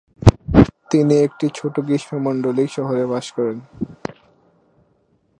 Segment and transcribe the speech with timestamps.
[0.91, 3.57] তিনি একটি ছোট গ্রীষ্মমন্ডলীয় শহরে বাস করেন।